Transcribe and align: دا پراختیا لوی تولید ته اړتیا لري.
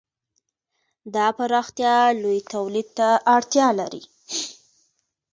دا 1.15 1.25
پراختیا 1.37 1.95
لوی 2.21 2.39
تولید 2.53 2.87
ته 2.97 3.09
اړتیا 3.35 3.67
لري. 3.79 4.03